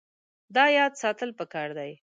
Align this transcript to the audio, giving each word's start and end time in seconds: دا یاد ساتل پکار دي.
دا 0.55 0.65
یاد 0.77 0.93
ساتل 1.01 1.29
پکار 1.39 1.69
دي. 1.77 1.91